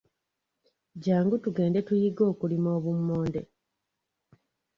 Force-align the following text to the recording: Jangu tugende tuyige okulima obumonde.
Jangu 1.03 1.35
tugende 1.43 1.79
tuyige 1.87 2.23
okulima 2.31 2.69
obumonde. 2.77 3.41